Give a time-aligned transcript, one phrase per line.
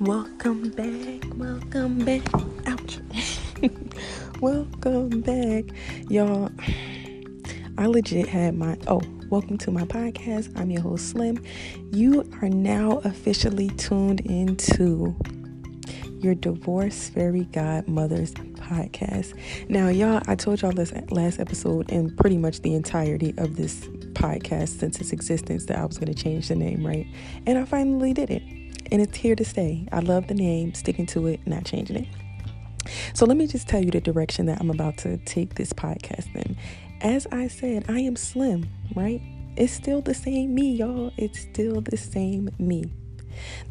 [0.00, 2.22] Welcome back, welcome back.
[2.66, 3.00] Ouch.
[4.40, 5.64] welcome back.
[6.08, 6.50] Y'all,
[7.76, 10.58] I legit had my oh, welcome to my podcast.
[10.58, 11.44] I'm your host Slim.
[11.92, 15.14] You are now officially tuned into
[16.20, 19.38] your divorce fairy godmother's podcast.
[19.68, 23.80] Now, y'all, I told y'all this last episode and pretty much the entirety of this
[24.14, 27.06] podcast since its existence that I was going to change the name, right?
[27.46, 28.59] And I finally did it
[28.90, 29.86] and it's here to stay.
[29.92, 32.08] I love the name, sticking to it, not changing it.
[33.14, 36.34] So let me just tell you the direction that I'm about to take this podcast
[36.34, 36.56] in.
[37.00, 39.20] As I said, I am slim, right?
[39.56, 41.12] It's still the same me, y'all.
[41.16, 42.92] It's still the same me.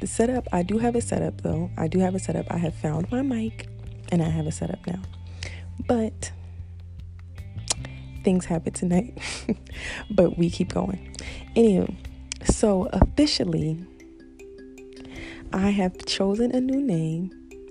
[0.00, 1.70] The setup, I do have a setup though.
[1.76, 2.46] I do have a setup.
[2.50, 3.68] I have found my mic
[4.10, 5.00] and I have a setup now.
[5.86, 6.32] But
[8.24, 9.18] things happen tonight.
[10.10, 11.16] but we keep going.
[11.56, 11.94] Anywho,
[12.44, 13.84] so officially,
[15.52, 17.30] I have chosen a new name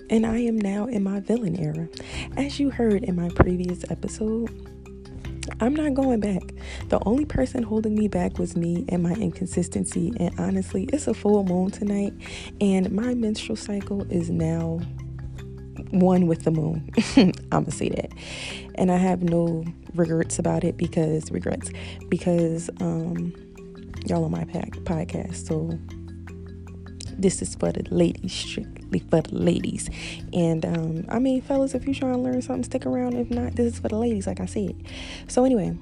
[0.10, 1.88] and I am now in my villain era.
[2.36, 4.50] As you heard in my previous episode,
[5.60, 6.42] I'm not going back.
[6.90, 10.14] The only person holding me back was me and my inconsistency.
[10.20, 12.14] And honestly, it's a full moon tonight,
[12.62, 14.80] and my menstrual cycle is now
[15.92, 16.90] one with the moon.
[17.52, 18.12] I'm gonna say that.
[18.76, 19.64] And I have no
[19.96, 21.72] regrets about it because regrets
[22.10, 23.34] because um
[24.06, 25.48] y'all on my pack podcast.
[25.48, 25.80] So
[27.18, 29.90] this is for the ladies, strictly for the ladies.
[30.34, 33.16] And um, I mean, fellas, if you're trying to learn something, stick around.
[33.16, 34.76] If not, this is for the ladies, like I said.
[35.28, 35.78] So anyway,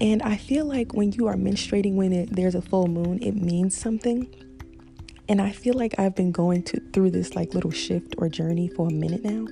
[0.00, 3.34] and I feel like when you are menstruating, when it, there's a full moon, it
[3.34, 4.32] means something.
[5.28, 8.68] And I feel like I've been going to through this like little shift or journey
[8.68, 9.46] for a minute now.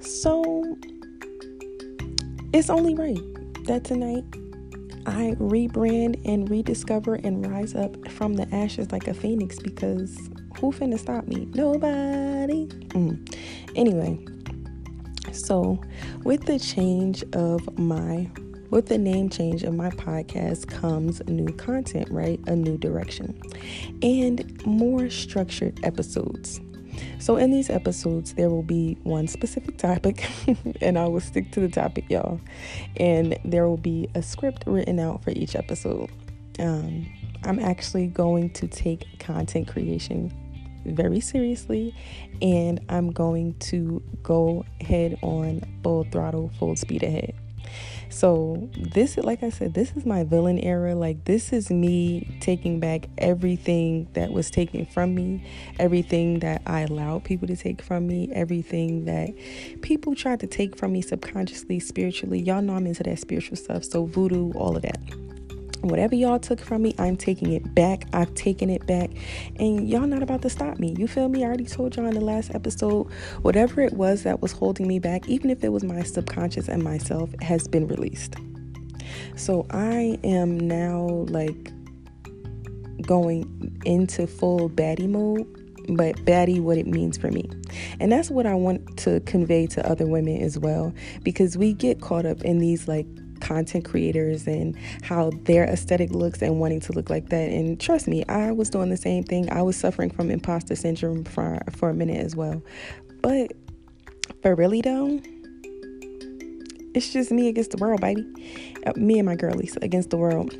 [0.00, 0.76] So
[2.52, 3.18] it's only right
[3.66, 4.24] that tonight
[5.08, 10.18] I rebrand and rediscover and rise up from the ashes like a phoenix because
[10.60, 11.46] who finna stop me?
[11.54, 12.66] Nobody.
[12.66, 13.34] Mm.
[13.74, 14.22] Anyway,
[15.32, 15.80] so
[16.24, 18.30] with the change of my
[18.68, 22.38] with the name change of my podcast comes new content, right?
[22.46, 23.40] A new direction
[24.02, 26.60] and more structured episodes.
[27.20, 30.30] So, in these episodes, there will be one specific topic,
[30.80, 32.40] and I will stick to the topic, y'all.
[32.96, 36.10] And there will be a script written out for each episode.
[36.58, 37.06] Um,
[37.44, 40.32] I'm actually going to take content creation
[40.86, 41.94] very seriously,
[42.40, 47.34] and I'm going to go head on full throttle, full speed ahead.
[48.08, 50.94] So, this, like I said, this is my villain era.
[50.94, 55.44] Like, this is me taking back everything that was taken from me,
[55.78, 59.30] everything that I allowed people to take from me, everything that
[59.82, 62.40] people tried to take from me subconsciously, spiritually.
[62.40, 63.84] Y'all know I'm into that spiritual stuff.
[63.84, 65.00] So, voodoo, all of that.
[65.80, 68.04] Whatever y'all took from me, I'm taking it back.
[68.12, 69.10] I've taken it back.
[69.56, 70.94] And y'all not about to stop me.
[70.98, 71.44] You feel me?
[71.44, 73.04] I already told y'all in the last episode,
[73.42, 76.82] whatever it was that was holding me back, even if it was my subconscious and
[76.82, 78.36] myself, has been released.
[79.36, 81.72] So I am now like
[83.02, 85.46] going into full baddie mode,
[85.96, 87.48] but baddie what it means for me.
[88.00, 92.00] And that's what I want to convey to other women as well because we get
[92.00, 93.06] caught up in these like
[93.40, 97.50] content creators and how their aesthetic looks and wanting to look like that.
[97.50, 99.50] And trust me, I was doing the same thing.
[99.50, 102.62] I was suffering from imposter syndrome for for a minute as well.
[103.22, 103.52] But
[104.42, 105.20] for really though,
[106.94, 108.26] it's just me against the world, baby.
[108.86, 110.52] Uh, me and my girlies against the world.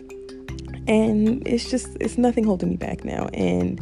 [0.86, 3.28] And it's just it's nothing holding me back now.
[3.34, 3.80] And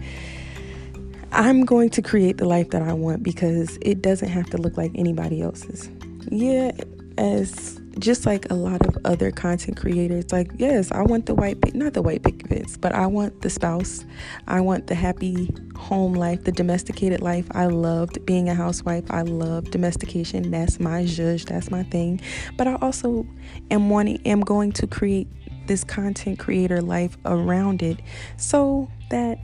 [1.33, 4.77] I'm going to create the life that I want because it doesn't have to look
[4.77, 5.89] like anybody else's.
[6.31, 6.73] Yeah,
[7.19, 11.75] as just like a lot of other content creators like yes i want the white
[11.75, 14.05] not the white pickets but i want the spouse.
[14.47, 17.47] I want the happy home life the domesticated life.
[17.53, 19.11] I loved being a housewife.
[19.11, 20.51] I love domestication.
[20.51, 22.21] That's my judge that's my thing.
[22.57, 23.27] But i also
[23.71, 25.29] am wanting am going to create
[25.67, 28.01] this content creator life around it
[28.37, 29.39] so that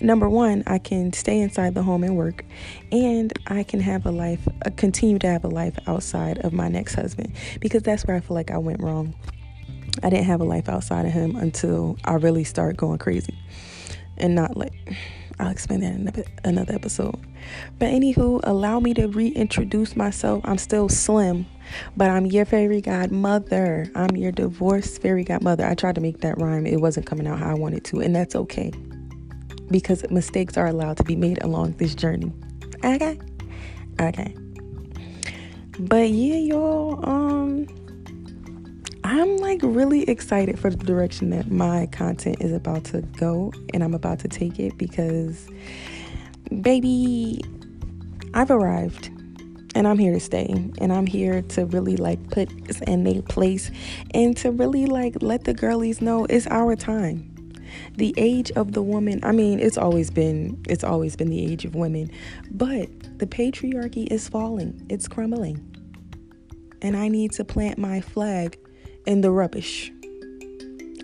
[0.00, 2.44] number one, I can stay inside the home and work,
[2.92, 6.68] and I can have a life, uh, continue to have a life outside of my
[6.68, 9.14] next husband because that's where I feel like I went wrong.
[10.02, 13.36] I didn't have a life outside of him until I really start going crazy
[14.16, 14.72] and not like.
[15.40, 17.14] I'll explain that in another episode.
[17.78, 20.42] But anywho, allow me to reintroduce myself.
[20.44, 21.46] I'm still slim,
[21.96, 23.88] but I'm your fairy godmother.
[23.94, 25.64] I'm your divorce fairy godmother.
[25.64, 26.66] I tried to make that rhyme.
[26.66, 28.72] It wasn't coming out how I wanted to, and that's okay
[29.70, 32.32] because mistakes are allowed to be made along this journey.
[32.84, 33.18] Okay?
[34.00, 34.34] Okay.
[35.78, 37.66] But yeah, y'all, um
[39.04, 43.82] I'm like really excited for the direction that my content is about to go and
[43.82, 45.48] I'm about to take it because
[46.60, 47.40] baby,
[48.34, 49.10] I've arrived
[49.74, 50.46] and I'm here to stay.
[50.80, 52.50] And I'm here to really like put
[52.82, 53.70] in their place
[54.12, 57.37] and to really like let the girlies know it's our time.
[57.96, 61.64] The age of the woman, I mean, it's always been it's always been the age
[61.64, 62.10] of women,
[62.50, 62.88] but
[63.18, 64.86] the patriarchy is falling.
[64.88, 65.64] It's crumbling.
[66.80, 68.58] And I need to plant my flag
[69.06, 69.90] in the rubbish.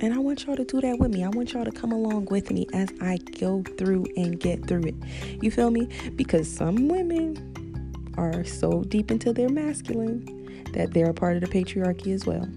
[0.01, 1.25] And I want y'all to do that with me.
[1.25, 4.85] I want y'all to come along with me as I go through and get through
[4.85, 4.95] it.
[5.41, 5.89] You feel me?
[6.15, 10.25] Because some women are so deep into their masculine
[10.73, 12.49] that they're a part of the patriarchy as well.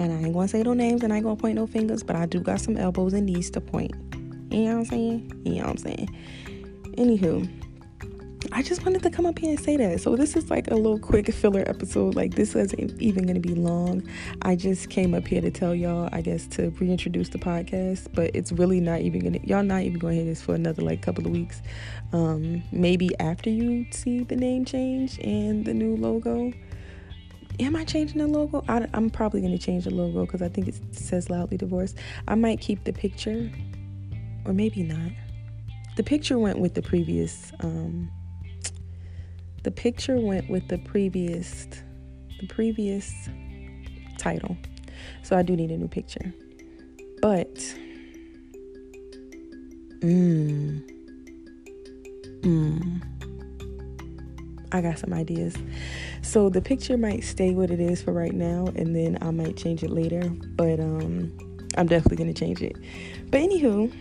[0.00, 2.16] And I ain't gonna say no names and I ain't gonna point no fingers, but
[2.16, 3.92] I do got some elbows and knees to point.
[4.50, 5.42] You know what I'm saying?
[5.44, 6.16] You know what I'm saying?
[6.96, 7.46] Anywho,
[8.50, 10.00] I just wanted to come up here and say that.
[10.00, 12.14] So this is like a little quick filler episode.
[12.14, 14.02] Like this isn't even to be long.
[14.40, 18.08] I just came up here to tell y'all, I guess, to reintroduce the podcast.
[18.14, 19.40] But it's really not even gonna.
[19.44, 21.60] Y'all not even to hear this for another like couple of weeks.
[22.14, 26.54] Um, maybe after you see the name change and the new logo.
[27.60, 28.64] Am I changing the logo?
[28.68, 31.98] I, am probably going to change the logo because I think it says loudly divorced.
[32.26, 33.50] I might keep the picture,
[34.46, 35.12] or maybe not.
[35.96, 37.52] The picture went with the previous.
[37.60, 38.10] Um,
[39.62, 41.66] the picture went with the previous
[42.40, 43.28] the previous
[44.16, 44.56] title.
[45.22, 46.32] So I do need a new picture.
[47.20, 47.54] But
[50.00, 50.82] mmm
[52.40, 53.09] mmm
[54.72, 55.54] I got some ideas.
[56.22, 59.56] So the picture might stay what it is for right now and then I might
[59.56, 61.32] change it later, but um
[61.76, 62.76] I'm definitely to change it.
[63.30, 63.92] But anywho,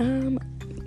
[0.00, 0.38] um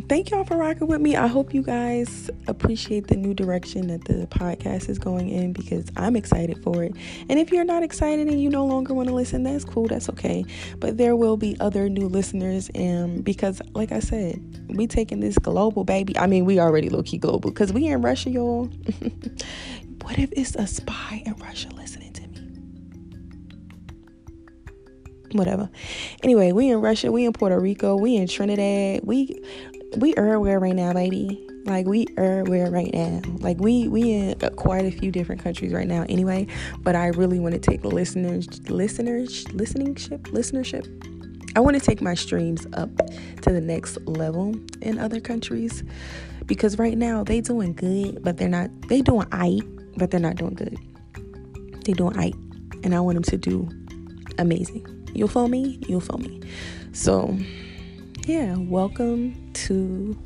[0.08, 1.16] thank y'all for rocking with me.
[1.16, 5.86] I hope you guys appreciate the new direction that the podcast is going in because
[5.98, 6.96] I'm excited for it.
[7.30, 9.88] And if you're not excited and you no longer want to listen, that's cool.
[9.88, 10.46] That's okay.
[10.80, 15.38] But there will be other new listeners, and because, like I said, we taking this
[15.38, 16.18] global baby.
[16.18, 18.66] I mean, we already low key global because we in Russia, y'all.
[20.02, 22.28] what if it's a spy in Russia listening to me?
[25.32, 25.70] Whatever.
[26.24, 29.42] Anyway, we in Russia, we in Puerto Rico, we in Trinidad, we
[29.98, 31.46] we are where right now, baby.
[31.66, 33.22] Like we are where right now.
[33.40, 36.06] Like we we in uh, quite a few different countries right now.
[36.10, 36.48] Anyway,
[36.82, 40.86] but I really want to take listeners, listeners, listening ship, listenership.
[41.56, 42.90] I want to take my streams up
[43.42, 45.84] to the next level in other countries
[46.46, 48.70] because right now they doing good, but they're not.
[48.90, 49.62] They doing I,
[49.98, 50.78] but they're not doing good.
[51.86, 52.34] They doing I,
[52.84, 53.70] and I want them to do
[54.38, 54.86] amazing.
[55.14, 55.80] You'll feel me.
[55.88, 56.42] You'll feel me.
[56.92, 57.38] So
[58.28, 60.18] yeah, welcome to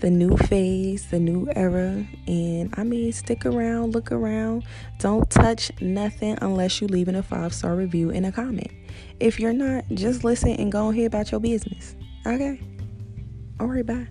[0.00, 2.06] the new phase, the new era.
[2.26, 4.64] And I mean, stick around, look around.
[4.98, 8.70] Don't touch nothing unless you leave in a five star review and a comment.
[9.20, 11.96] If you're not, just listen and go ahead about your business.
[12.26, 12.60] Okay?
[13.60, 14.08] All right, bye.